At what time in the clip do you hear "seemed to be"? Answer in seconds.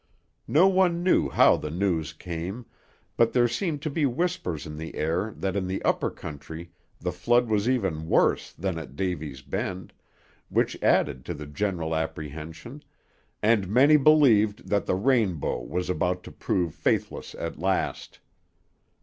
3.47-4.07